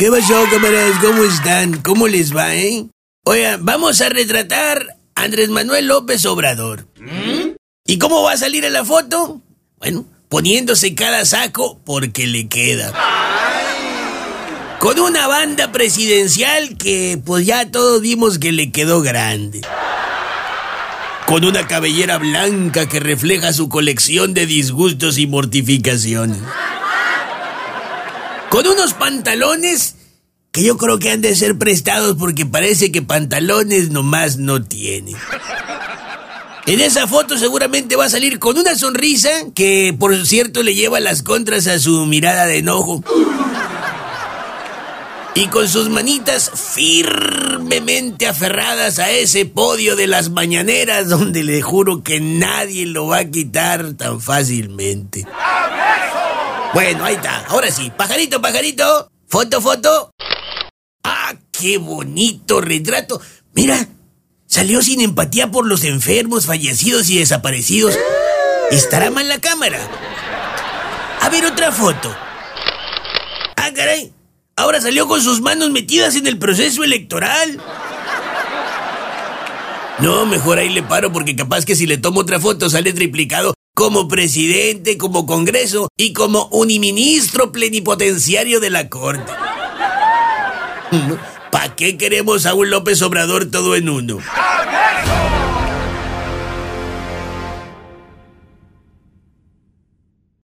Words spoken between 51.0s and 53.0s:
donde le juro que nadie